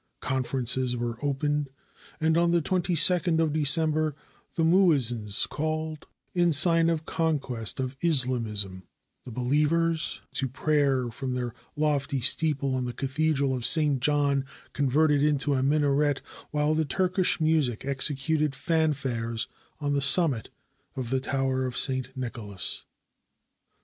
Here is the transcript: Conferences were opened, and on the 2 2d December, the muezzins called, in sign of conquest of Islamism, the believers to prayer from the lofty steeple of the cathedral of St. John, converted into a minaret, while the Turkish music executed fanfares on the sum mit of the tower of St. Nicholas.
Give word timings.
Conferences 0.21 0.97
were 0.97 1.19
opened, 1.23 1.69
and 2.19 2.35
on 2.35 2.49
the 2.49 2.59
2 2.59 2.71
2d 2.77 3.53
December, 3.53 4.15
the 4.55 4.63
muezzins 4.63 5.47
called, 5.47 6.07
in 6.33 6.51
sign 6.51 6.89
of 6.89 7.05
conquest 7.05 7.79
of 7.79 7.95
Islamism, 8.01 8.81
the 9.25 9.31
believers 9.31 10.19
to 10.33 10.47
prayer 10.47 11.11
from 11.11 11.35
the 11.35 11.53
lofty 11.75 12.19
steeple 12.19 12.75
of 12.75 12.87
the 12.87 12.93
cathedral 12.93 13.53
of 13.53 13.63
St. 13.63 13.99
John, 13.99 14.43
converted 14.73 15.21
into 15.21 15.53
a 15.53 15.61
minaret, 15.61 16.23
while 16.49 16.73
the 16.73 16.83
Turkish 16.83 17.39
music 17.39 17.85
executed 17.85 18.55
fanfares 18.55 19.47
on 19.79 19.93
the 19.93 20.01
sum 20.01 20.31
mit 20.31 20.49
of 20.95 21.11
the 21.11 21.19
tower 21.19 21.67
of 21.67 21.77
St. 21.77 22.09
Nicholas. 22.17 22.85